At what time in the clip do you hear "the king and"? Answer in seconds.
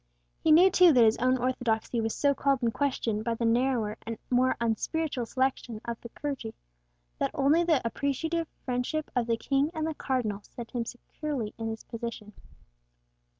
9.27-9.85